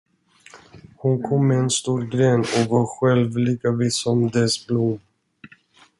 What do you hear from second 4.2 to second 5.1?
dess blom.